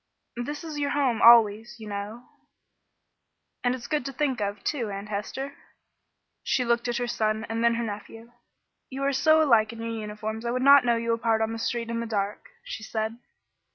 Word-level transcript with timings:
"This 0.37 0.63
is 0.63 0.79
your 0.79 0.89
home 0.89 1.21
always, 1.21 1.75
you 1.79 1.87
know." 1.87 2.23
"And 3.63 3.75
it's 3.75 3.85
good 3.85 4.03
to 4.05 4.11
think 4.11 4.41
of, 4.41 4.63
too, 4.63 4.89
Aunt 4.89 5.09
Hester." 5.09 5.53
She 6.41 6.65
looked 6.65 6.87
at 6.87 6.97
her 6.97 7.05
son 7.05 7.45
and 7.49 7.63
then 7.63 7.75
her 7.75 7.83
nephew. 7.83 8.31
"You 8.89 9.03
are 9.03 9.13
so 9.13 9.41
like 9.47 9.71
in 9.71 9.77
your 9.77 9.91
uniforms 9.91 10.43
I 10.43 10.49
would 10.49 10.63
not 10.63 10.85
know 10.85 10.95
you 10.95 11.13
apart 11.13 11.39
on 11.39 11.53
the 11.53 11.59
street 11.59 11.91
in 11.91 11.99
the 11.99 12.07
dark," 12.07 12.49
she 12.63 12.81
said. 12.81 13.19